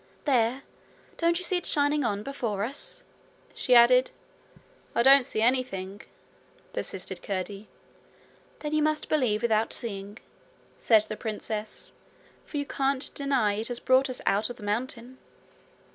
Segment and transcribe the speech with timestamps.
[0.25, 0.63] 'There!
[1.17, 3.03] don't you see it shining on before us?'
[3.53, 4.09] she added.
[4.95, 6.01] 'I don't see anything,'
[6.73, 7.67] persisted Curdie.
[8.61, 10.17] 'Then you must believe without seeing,'
[10.75, 11.91] said the princess;
[12.47, 15.19] 'for you can't deny it has brought us out of the mountain.'